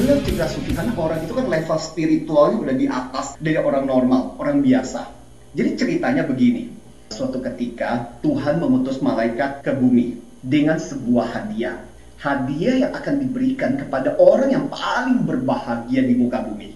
[0.00, 4.40] love cerita sufi karena orang itu kan level spiritualnya udah di atas dari orang normal,
[4.40, 5.04] orang biasa.
[5.52, 6.72] Jadi ceritanya begini.
[7.12, 11.76] Suatu ketika Tuhan mengutus malaikat ke bumi dengan sebuah hadiah.
[12.16, 16.72] Hadiah yang akan diberikan kepada orang yang paling berbahagia di muka bumi.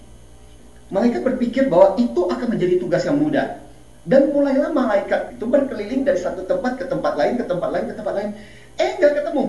[0.93, 3.65] Malaikat berpikir bahwa itu akan menjadi tugas yang mudah.
[4.07, 7.95] Dan mulailah malaikat itu berkeliling dari satu tempat ke tempat lain, ke tempat lain, ke
[7.97, 8.31] tempat lain.
[8.77, 9.45] Eh, nggak ketemu.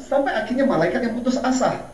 [0.00, 1.91] Sampai akhirnya malaikat yang putus asa.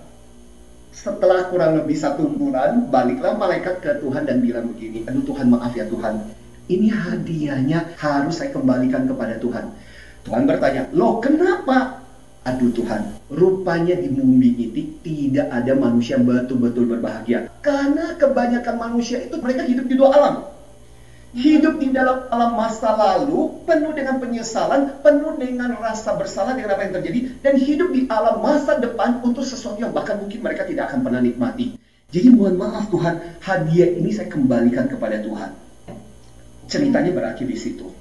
[0.99, 5.71] Setelah kurang lebih satu bulan, baliklah malaikat ke Tuhan dan bilang begini, aduh Tuhan maaf
[5.71, 6.27] ya Tuhan,
[6.67, 9.79] ini hadiahnya harus saya kembalikan kepada Tuhan.
[10.27, 12.03] Tuhan bertanya, loh kenapa?
[12.43, 17.47] Aduh Tuhan, rupanya di bumi ini tidak ada manusia yang betul-betul berbahagia.
[17.63, 20.35] Karena kebanyakan manusia itu mereka hidup di dua alam.
[21.29, 26.89] Hidup di dalam alam masa lalu, penuh dengan penyesalan, penuh dengan rasa bersalah dengan apa
[26.89, 30.89] yang terjadi, dan hidup di alam masa depan untuk sesuatu yang bahkan mungkin mereka tidak
[30.89, 31.77] akan pernah nikmati.
[32.09, 35.53] Jadi mohon maaf Tuhan, hadiah ini saya kembalikan kepada Tuhan.
[36.65, 37.93] Ceritanya berakhir di situ.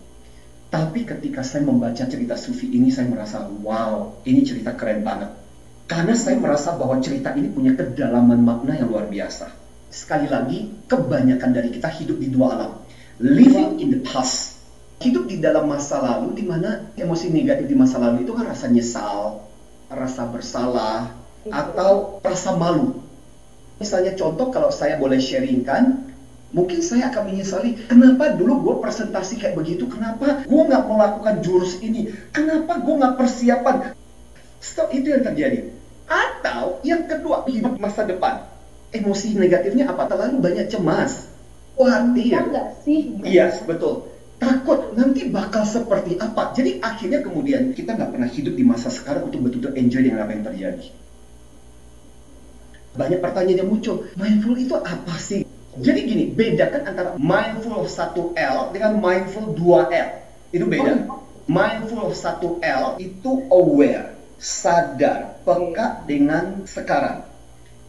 [0.71, 5.35] Tapi ketika saya membaca cerita Sufi ini, saya merasa, wow, ini cerita keren banget.
[5.83, 9.51] Karena saya merasa bahwa cerita ini punya kedalaman makna yang luar biasa.
[9.91, 12.86] Sekali lagi, kebanyakan dari kita hidup di dua alam
[13.21, 14.57] living in the past.
[14.97, 18.65] Hidup di dalam masa lalu di mana emosi negatif di masa lalu itu kan rasa
[18.65, 19.45] nyesal,
[19.93, 21.13] rasa bersalah,
[21.53, 22.97] atau rasa malu.
[23.77, 26.09] Misalnya contoh kalau saya boleh sharingkan,
[26.49, 31.77] mungkin saya akan menyesali kenapa dulu gue presentasi kayak begitu, kenapa gue nggak melakukan jurus
[31.85, 33.93] ini, kenapa gue nggak persiapan.
[34.57, 35.77] Stop itu yang terjadi.
[36.09, 38.49] Atau yang kedua, hidup masa depan.
[38.89, 40.09] Emosi negatifnya apa?
[40.09, 41.36] Terlalu banyak cemas
[41.77, 42.33] khawatir.
[42.49, 42.99] nggak sih?
[43.21, 44.09] Iya, yes, betul.
[44.37, 46.53] Takut nanti bakal seperti apa.
[46.53, 50.31] Jadi akhirnya kemudian kita nggak pernah hidup di masa sekarang untuk betul-betul enjoy dengan apa
[50.33, 50.87] yang terjadi.
[52.97, 54.09] Banyak pertanyaan yang muncul.
[54.17, 55.45] Mindful itu apa sih?
[55.77, 60.09] Jadi gini, bedakan antara mindful 1L dengan mindful 2L.
[60.49, 61.05] Itu beda.
[61.05, 61.21] Oh.
[61.45, 67.36] Mindful 1L itu aware, sadar, peka dengan sekarang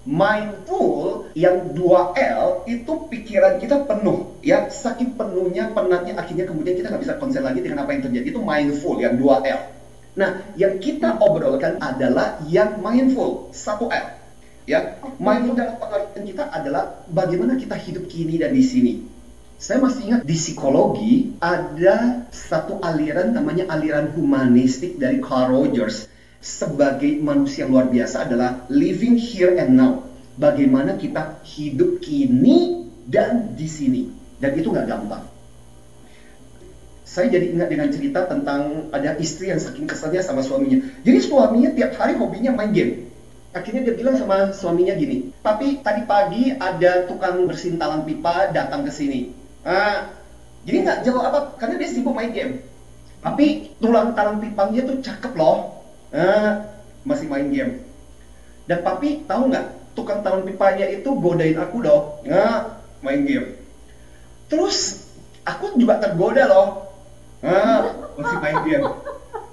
[0.09, 4.73] mindful yang 2L itu pikiran kita penuh ya.
[4.73, 8.41] Saking penuhnya penatnya akhirnya kemudian kita nggak bisa konsen lagi dengan apa yang terjadi itu
[8.41, 9.77] mindful yang 2L
[10.19, 14.07] nah yang kita obrolkan adalah yang mindful 1L
[14.67, 14.99] ya.
[15.23, 18.95] Mindful dalam pengertian kita adalah bagaimana kita hidup kini dan di sini.
[19.59, 26.07] Saya masih ingat di psikologi ada satu aliran namanya aliran humanistik dari Carl Rogers
[26.39, 30.07] sebagai manusia yang luar biasa adalah living here and now.
[30.39, 34.03] Bagaimana kita hidup kini dan di sini.
[34.39, 35.27] Dan itu nggak gampang.
[37.03, 40.79] Saya jadi ingat dengan cerita tentang ada istri yang saking keselnya sama suaminya.
[41.03, 43.11] Jadi suaminya tiap hari hobinya main game.
[43.51, 48.85] Akhirnya dia bilang sama suaminya gini, tapi tadi pagi ada tukang bersihin talang pipa datang
[48.85, 49.33] ke sini.
[49.65, 50.21] Ah,
[50.69, 52.61] jadi nggak jawab apa, karena dia sibuk main game.
[53.25, 55.78] Tapi tulang talang pipanya tuh cakep loh
[56.13, 56.51] eh,
[57.05, 57.85] masih main game.
[58.69, 62.59] Dan papi tahu nggak tukang talon pipanya itu godain aku dong, nggak
[63.01, 63.49] main game.
[64.53, 65.09] Terus
[65.45, 66.69] aku juga tergoda loh,
[67.41, 68.87] nggak masih main game.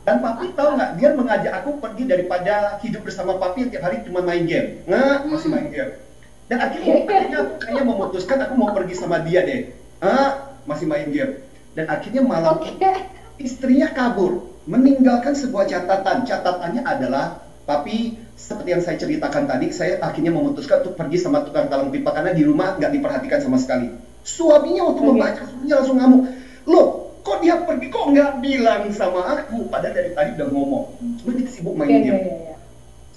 [0.06, 4.06] Dan papi tahu nggak dia mengajak aku pergi daripada hidup bersama papi yang tiap hari
[4.06, 5.92] cuma main game, nggak masih main game.
[6.46, 9.74] Dan akhirnya akhirnya aku kayaknya memutuskan aku mau pergi sama dia deh,
[10.04, 11.42] ah masih main game.
[11.74, 13.10] Dan akhirnya malam okay.
[13.42, 16.26] istrinya kabur meninggalkan sebuah catatan.
[16.26, 21.70] Catatannya adalah, tapi seperti yang saya ceritakan tadi, saya akhirnya memutuskan untuk pergi sama tukang
[21.70, 23.94] talang pipa karena di rumah nggak diperhatikan sama sekali.
[24.26, 25.10] Suaminya waktu okay.
[25.14, 26.22] membaca, suaminya langsung ngamuk.
[26.66, 26.88] Loh,
[27.22, 29.70] kok dia pergi kok nggak bilang sama aku?
[29.70, 30.86] Padahal dari tadi udah ngomong.
[31.22, 32.20] Cuma dia sibuk main okay, game.
[32.20, 32.54] Yeah, yeah.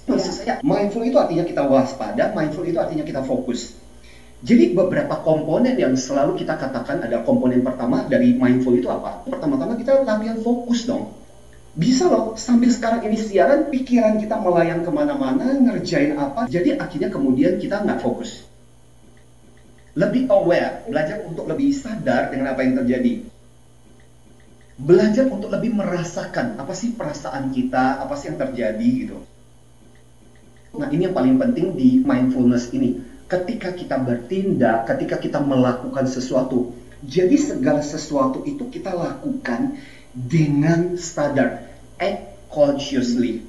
[0.09, 3.77] Maksud saya, mindful itu artinya kita waspada, mindful itu artinya kita fokus.
[4.39, 9.27] Jadi beberapa komponen yang selalu kita katakan ada komponen pertama dari mindful itu apa?
[9.27, 11.19] Pertama-tama kita latihan fokus dong
[11.77, 17.13] bisa loh sambil sekarang ini siaran pikiran kita melayang ke mana-mana ngerjain apa jadi akhirnya
[17.13, 18.45] kemudian kita nggak fokus.
[19.93, 23.25] Lebih aware belajar untuk lebih sadar dengan apa yang terjadi.
[24.79, 29.17] Belajar untuk lebih merasakan apa sih perasaan kita apa sih yang terjadi gitu.
[30.79, 33.01] Nah ini yang paling penting di mindfulness ini.
[33.29, 39.79] Ketika kita bertindak ketika kita melakukan sesuatu jadi segala sesuatu itu kita lakukan
[40.13, 41.69] dengan sadar,
[42.01, 43.45] act consciously.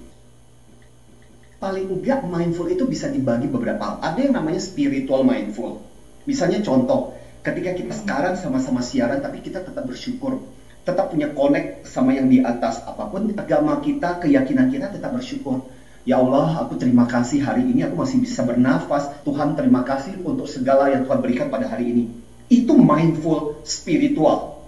[1.61, 3.97] Paling enggak mindful itu bisa dibagi beberapa hal.
[4.01, 5.85] Ada yang namanya spiritual mindful.
[6.25, 10.41] Misalnya contoh, ketika kita sekarang sama-sama siaran tapi kita tetap bersyukur,
[10.85, 12.81] tetap punya connect sama yang di atas.
[12.85, 15.69] Apa pun agama kita, keyakinan kita tetap bersyukur.
[16.09, 19.13] Ya Allah, aku terima kasih hari ini aku masih bisa bernafas.
[19.21, 22.05] Tuhan terima kasih untuk segala yang Tuhan berikan pada hari ini.
[22.49, 24.60] Itu mindful spiritual.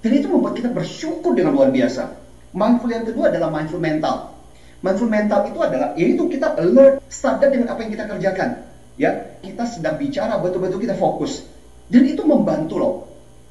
[0.00, 2.16] Dan itu membuat kita bersyukur dengan luar biasa.
[2.56, 4.32] Mindful yang kedua adalah mindful mental.
[4.80, 8.50] Mindful mental itu adalah yaitu kita alert, sadar dengan apa yang kita kerjakan.
[8.96, 11.44] Ya, kita sedang bicara betul-betul kita fokus.
[11.92, 12.94] Dan itu membantu loh.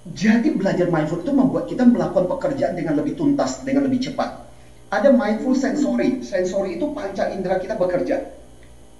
[0.09, 4.49] Jadi belajar mindful itu membuat kita melakukan pekerjaan dengan lebih tuntas, dengan lebih cepat.
[4.89, 6.25] Ada mindful sensory.
[6.25, 8.25] Sensory itu panca indera kita bekerja.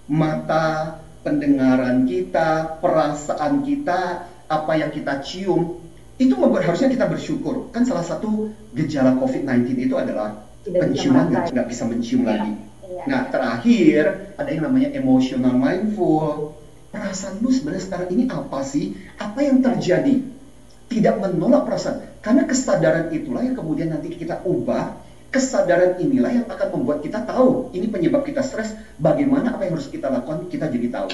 [0.06, 5.88] Mata, pendengaran kita, perasaan kita, apa yang kita cium,
[6.19, 7.71] itu membuat harusnya kita bersyukur.
[7.71, 12.36] Kan salah satu gejala COVID-19 itu adalah Tidak penciuman nggak bisa mencium ya.
[12.36, 12.51] lagi.
[12.83, 13.04] Ya.
[13.07, 16.60] Nah terakhir ada yang namanya emotional mindful.
[16.89, 18.98] Perasaan lu sebenarnya sekarang ini apa sih?
[19.16, 20.19] Apa yang terjadi?
[20.89, 22.19] Tidak menolak perasaan.
[22.19, 27.69] Karena kesadaran itulah yang kemudian nanti kita ubah Kesadaran inilah yang akan membuat kita tahu
[27.77, 31.10] ini penyebab kita stres, bagaimana apa yang harus kita lakukan, kita jadi tahu.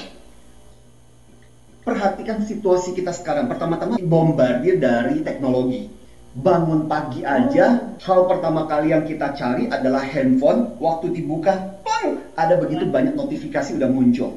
[1.86, 3.46] Perhatikan situasi kita sekarang.
[3.46, 5.86] Pertama-tama bombardir dari teknologi.
[6.34, 10.74] Bangun pagi aja, hal pertama kali yang kita cari adalah handphone.
[10.82, 14.34] Waktu dibuka, pang, ada begitu banyak notifikasi udah muncul.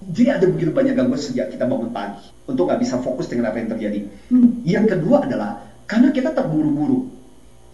[0.00, 2.24] Jadi ada begitu banyak gangguan sejak kita bangun pagi.
[2.48, 4.00] Untuk nggak bisa fokus dengan apa yang terjadi.
[4.32, 4.64] Hmm.
[4.64, 7.12] Yang kedua adalah karena kita terburu-buru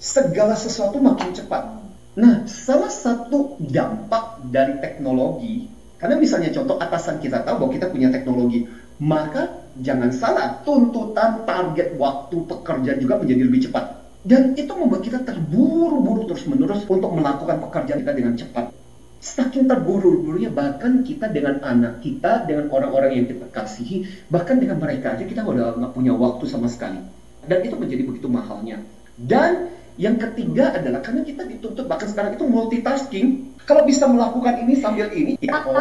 [0.02, 1.86] segala sesuatu makin cepat.
[2.18, 5.70] Nah, salah satu dampak dari teknologi,
[6.02, 8.66] karena misalnya contoh atasan kita tahu bahwa kita punya teknologi,
[8.98, 13.84] maka jangan salah, tuntutan target waktu pekerjaan juga menjadi lebih cepat.
[14.26, 18.74] Dan itu membuat kita terburu-buru terus-menerus untuk melakukan pekerjaan kita dengan cepat.
[19.18, 25.14] Saking terburu-burunya bahkan kita dengan anak kita, dengan orang-orang yang kita kasihi, bahkan dengan mereka
[25.14, 27.02] aja kita udah nggak punya waktu sama sekali.
[27.46, 28.82] Dan itu menjadi begitu mahalnya.
[29.18, 33.26] Dan yang ketiga adalah karena kita dituntut bahkan sekarang itu multitasking.
[33.68, 35.76] Kalau bisa melakukan ini sambil ini, ya oh,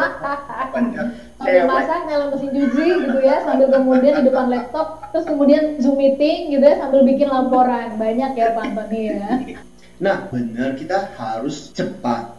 [1.40, 5.96] sambil masak, nyalain mesin cuci gitu ya, sambil kemudian di depan laptop, terus kemudian zoom
[5.96, 7.96] meeting gitu ya, sambil bikin laporan.
[7.96, 9.32] Banyak ya Pak Antoni ya.
[9.98, 12.36] Nah, benar kita harus cepat.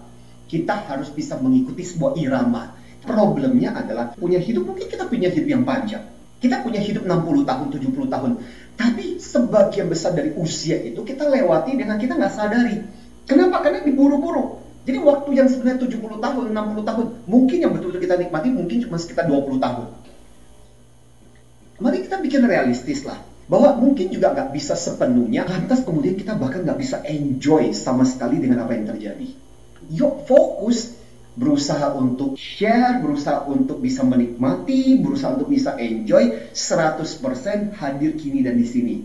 [0.47, 2.71] Kita harus bisa mengikuti sebuah irama.
[3.03, 6.07] Problemnya adalah punya hidup, mungkin kita punya hidup yang panjang.
[6.39, 8.31] Kita punya hidup 60 tahun, 70 tahun.
[8.79, 12.79] Tapi sebagian besar dari usia itu kita lewati dengan kita nggak sadari.
[13.27, 13.59] Kenapa?
[13.59, 14.68] Karena diburu-buru.
[14.87, 18.95] Jadi waktu yang sebenarnya 70 tahun, 60 tahun, mungkin yang betul-betul kita nikmati mungkin cuma
[18.95, 19.87] sekitar 20 tahun.
[21.79, 23.19] Mari kita bikin realistis lah.
[23.49, 28.37] Bahwa mungkin juga nggak bisa sepenuhnya, lantas kemudian kita bahkan nggak bisa enjoy sama sekali
[28.37, 29.25] dengan apa yang terjadi.
[29.89, 30.99] Yuk fokus
[31.39, 38.59] berusaha untuk share, berusaha untuk bisa menikmati, berusaha untuk bisa enjoy 100% hadir kini dan
[38.59, 38.95] di sini.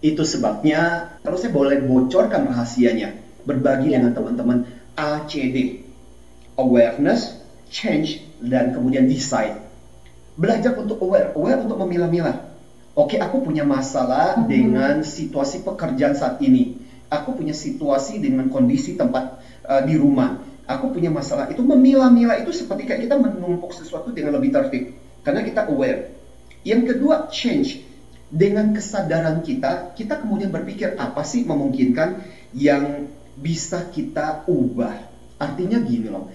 [0.00, 4.04] Itu sebabnya kalau saya boleh bocorkan rahasianya, berbagi ya.
[4.04, 4.58] dengan teman-teman
[4.92, 5.88] ACD,
[6.60, 7.40] awareness,
[7.72, 9.64] change, dan kemudian decide.
[10.36, 12.44] Belajar untuk aware, aware untuk memilah-milah.
[12.92, 14.44] Oke, aku punya masalah hmm.
[14.44, 16.76] dengan situasi pekerjaan saat ini.
[17.08, 22.52] Aku punya situasi dengan kondisi tempat uh, di rumah aku punya masalah itu memilah-milah itu
[22.52, 24.92] seperti kayak kita menumpuk sesuatu dengan lebih tertib
[25.24, 26.12] karena kita aware.
[26.62, 27.80] Yang kedua change
[28.28, 32.20] dengan kesadaran kita kita kemudian berpikir apa sih memungkinkan
[32.52, 34.94] yang bisa kita ubah.
[35.38, 36.26] Artinya gini loh,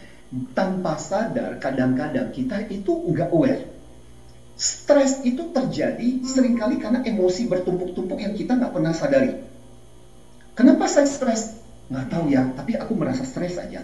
[0.56, 3.62] tanpa sadar kadang-kadang kita itu nggak aware.
[4.56, 9.34] Stres itu terjadi sering kali karena emosi bertumpuk-tumpuk yang kita nggak pernah sadari.
[10.56, 11.60] Kenapa saya stres?
[11.92, 13.84] Nggak tahu ya, tapi aku merasa stres aja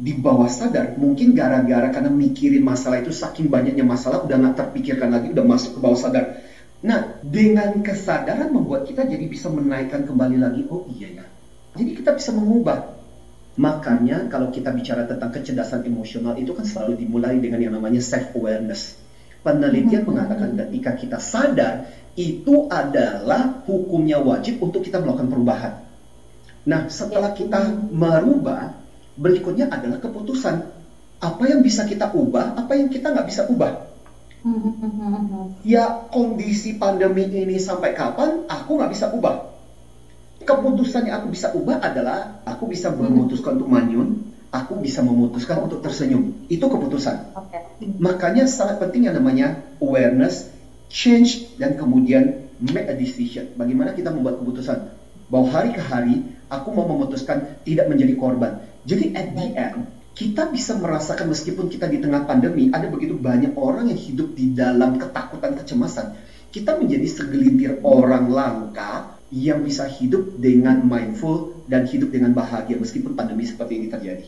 [0.00, 5.12] di bawah sadar mungkin gara-gara karena mikirin masalah itu saking banyaknya masalah udah nggak terpikirkan
[5.12, 6.40] lagi udah masuk ke bawah sadar
[6.80, 11.24] nah dengan kesadaran membuat kita jadi bisa menaikkan kembali lagi oh iya ya
[11.76, 12.98] jadi kita bisa mengubah
[13.60, 18.32] makanya kalau kita bicara tentang kecerdasan emosional itu kan selalu dimulai dengan yang namanya self
[18.34, 18.96] awareness
[19.44, 20.08] penelitian hmm.
[20.10, 25.72] mengatakan ketika kita sadar itu adalah hukumnya wajib untuk kita melakukan perubahan
[26.64, 28.80] nah setelah kita merubah
[29.20, 30.80] berikutnya adalah keputusan
[31.20, 33.92] apa yang bisa kita ubah, apa yang kita nggak bisa ubah.
[35.68, 39.49] Ya kondisi pandemi ini sampai kapan aku nggak bisa ubah.
[40.40, 45.84] Keputusan yang aku bisa ubah adalah aku bisa memutuskan untuk manyun, aku bisa memutuskan untuk
[45.84, 46.32] tersenyum.
[46.48, 47.36] Itu keputusan.
[47.36, 47.62] Okay.
[48.00, 50.48] Makanya sangat penting yang namanya awareness,
[50.88, 53.52] change, dan kemudian make a decision.
[53.54, 54.96] Bagaimana kita membuat keputusan
[55.28, 56.14] bahwa hari ke hari
[56.50, 59.84] aku mau memutuskan tidak menjadi korban jadi at the end,
[60.16, 64.56] kita bisa merasakan meskipun kita di tengah pandemi, ada begitu banyak orang yang hidup di
[64.56, 66.16] dalam ketakutan, kecemasan.
[66.50, 73.14] Kita menjadi segelintir orang langka yang bisa hidup dengan mindful dan hidup dengan bahagia meskipun
[73.14, 74.26] pandemi seperti ini terjadi.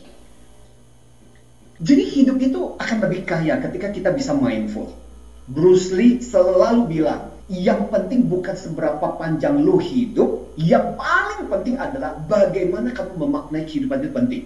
[1.83, 4.95] Jadi hidup itu akan lebih kaya ketika kita bisa mindful.
[5.43, 12.15] Bruce Lee selalu bilang, yang penting bukan seberapa panjang lo hidup, yang paling penting adalah
[12.15, 14.43] bagaimana kamu memaknai kehidupan itu penting.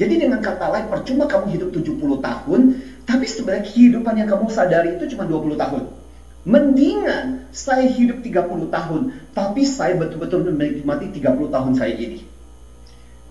[0.00, 2.60] Jadi dengan kata lain, percuma kamu hidup 70 tahun,
[3.04, 5.82] tapi sebenarnya kehidupan yang kamu sadari itu cuma 20 tahun.
[6.48, 12.26] Mendingan saya hidup 30 tahun, tapi saya betul-betul menikmati 30 tahun saya ini.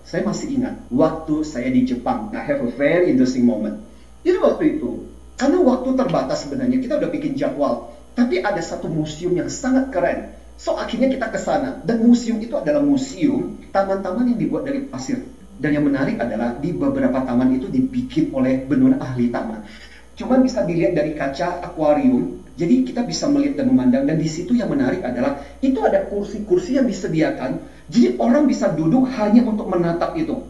[0.04, 2.32] Saya masih ingat waktu saya di Jepang.
[2.32, 3.84] I have a very interesting moment.
[4.24, 5.04] Jadi waktu itu,
[5.36, 7.92] karena waktu terbatas sebenarnya, kita udah bikin jadwal.
[8.14, 10.32] Tapi ada satu museum yang sangat keren.
[10.54, 11.82] So akhirnya kita ke sana.
[11.82, 15.20] Dan museum itu adalah museum taman-taman yang dibuat dari pasir.
[15.58, 19.66] Dan yang menarik adalah di beberapa taman itu dibikin oleh benua ahli taman.
[20.14, 22.43] Cuma bisa dilihat dari kaca akuarium.
[22.54, 24.06] Jadi kita bisa melihat dan memandang.
[24.06, 29.04] Dan di situ yang menarik adalah itu ada kursi-kursi yang disediakan jadi orang bisa duduk
[29.12, 30.40] hanya untuk menatap itu.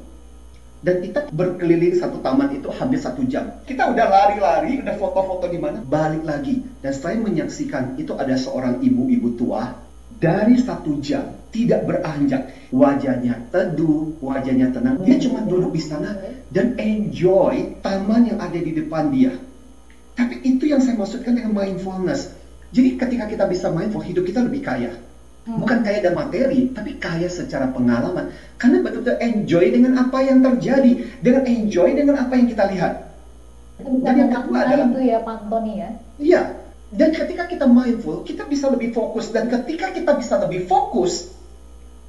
[0.84, 3.64] Dan kita berkeliling satu taman itu hampir satu jam.
[3.64, 6.60] Kita udah lari-lari, udah foto-foto di mana, balik lagi.
[6.84, 9.80] Dan saya menyaksikan itu ada seorang ibu-ibu tua
[10.20, 12.52] dari satu jam tidak beranjak.
[12.68, 15.00] Wajahnya teduh, wajahnya tenang.
[15.08, 16.20] Dia cuma duduk di sana
[16.52, 19.32] dan enjoy taman yang ada di depan dia.
[20.14, 22.30] Tapi itu yang saya maksudkan dengan mindfulness.
[22.74, 24.94] Jadi ketika kita bisa mindful, hidup kita lebih kaya.
[25.44, 25.60] Hmm.
[25.60, 28.32] Bukan kaya dan materi, tapi kaya secara pengalaman.
[28.56, 32.94] Karena betul-betul enjoy dengan apa yang terjadi, dengan enjoy dengan apa yang kita lihat.
[33.74, 35.90] dan yang kedua adalah itu ya, Pak Antoni ya.
[36.22, 36.42] Iya.
[36.94, 39.34] Dan ketika kita mindful, kita bisa lebih fokus.
[39.34, 41.34] Dan ketika kita bisa lebih fokus,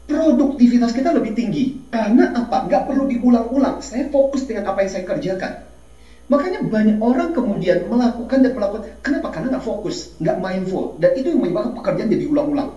[0.05, 1.89] produktivitas kita lebih tinggi.
[1.89, 2.69] Karena apa?
[2.69, 3.81] Nggak perlu diulang-ulang.
[3.81, 5.64] Saya fokus dengan apa yang saya kerjakan.
[6.25, 8.83] Makanya banyak orang kemudian melakukan dan melakukan.
[9.05, 9.29] Kenapa?
[9.29, 10.97] Karena nggak fokus, nggak mindful.
[10.97, 12.69] Dan itu yang menyebabkan pekerjaan jadi ulang-ulang.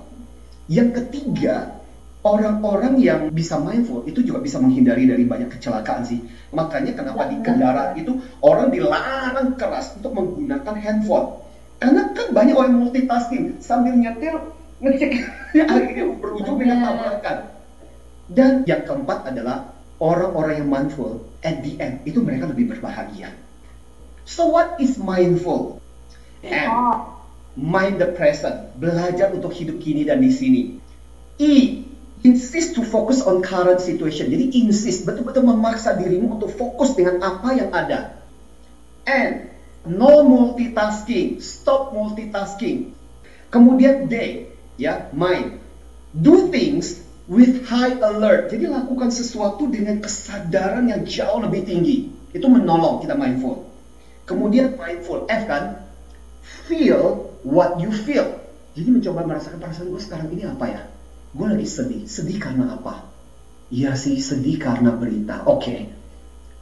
[0.68, 1.80] Yang ketiga,
[2.20, 6.20] orang-orang yang bisa mindful itu juga bisa menghindari dari banyak kecelakaan sih.
[6.52, 11.40] Makanya kenapa di kendaraan itu orang dilarang keras untuk menggunakan handphone.
[11.80, 14.34] Karena kan banyak orang multitasking sambil nyetir
[14.82, 15.10] ngecek
[15.56, 17.38] ya akhirnya berujung dengan tabrakan.
[18.28, 23.34] Dan yang keempat adalah orang-orang yang mindful at the end itu mereka lebih berbahagia.
[24.28, 25.82] So what is mindful?
[26.46, 26.70] And
[27.58, 30.62] mind the present, belajar untuk hidup kini dan di sini.
[31.38, 31.82] E,
[32.22, 34.30] insist to focus on current situation.
[34.30, 38.22] Jadi insist, betul-betul memaksa dirimu untuk fokus dengan apa yang ada.
[39.08, 39.50] And,
[39.88, 42.94] no multitasking, stop multitasking.
[43.50, 44.46] Kemudian D,
[44.78, 45.58] ya, mind.
[46.12, 48.48] Do things with high alert.
[48.48, 52.08] Jadi lakukan sesuatu dengan kesadaran yang jauh lebih tinggi.
[52.32, 53.68] Itu menolong kita mindful.
[54.24, 55.88] Kemudian mindful, F kan,
[56.68, 58.40] feel what you feel.
[58.76, 60.80] Jadi mencoba merasakan perasaan gue sekarang ini apa ya?
[61.32, 62.04] Gue lagi sedih.
[62.08, 63.08] Sedih karena apa?
[63.68, 65.44] Ya sih sedih karena berita.
[65.44, 65.60] Oke.
[65.60, 65.78] Okay.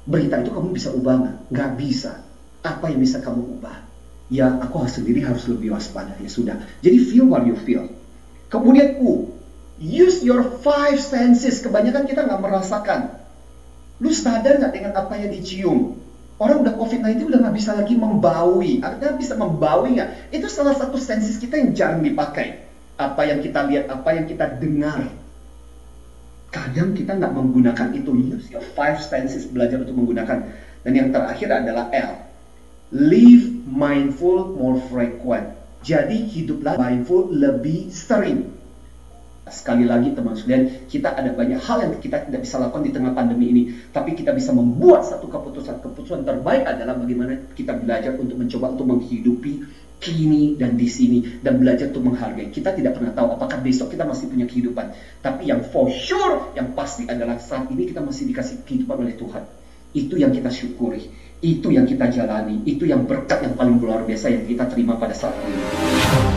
[0.07, 1.37] Berita itu kamu bisa ubah nggak?
[1.51, 2.23] Nggak bisa.
[2.63, 3.83] Apa yang bisa kamu ubah?
[4.31, 6.15] Ya aku sendiri harus lebih waspada.
[6.19, 6.57] Ya sudah.
[6.83, 7.91] Jadi feel what you feel.
[8.51, 9.36] Kemudian U.
[9.77, 11.61] Use your five senses.
[11.61, 13.21] Kebanyakan kita nggak merasakan.
[14.01, 16.01] Lu sadar nggak dengan apa yang dicium?
[16.37, 18.81] Orang udah COVID-19 udah nggak bisa lagi membaui.
[18.85, 20.33] Artinya bisa membaui nggak?
[20.33, 22.65] Itu salah satu sensis kita yang jarang dipakai.
[22.97, 25.13] Apa yang kita lihat, apa yang kita dengar.
[26.49, 28.11] Kadang kita nggak menggunakan itu.
[28.17, 30.57] Use your five senses belajar untuk menggunakan.
[30.85, 32.25] Dan yang terakhir adalah L.
[32.97, 35.53] Live mindful more frequent.
[35.85, 38.56] Jadi hiduplah mindful lebih sering.
[39.47, 43.15] Sekali lagi teman sekalian, kita ada banyak hal yang kita tidak bisa lakukan di tengah
[43.15, 43.63] pandemi ini.
[43.95, 45.79] Tapi kita bisa membuat satu keputusan.
[45.87, 49.63] Keputusan terbaik adalah bagaimana kita belajar untuk mencoba untuk menghidupi
[50.03, 51.39] kini dan di sini.
[51.39, 52.51] Dan belajar untuk menghargai.
[52.51, 54.91] Kita tidak pernah tahu apakah besok kita masih punya kehidupan.
[55.23, 59.47] Tapi yang for sure, yang pasti adalah saat ini kita masih dikasih kehidupan oleh Tuhan.
[59.95, 61.07] Itu yang kita syukuri.
[61.39, 62.67] Itu yang kita jalani.
[62.67, 66.36] Itu yang berkat yang paling luar biasa yang kita terima pada saat ini.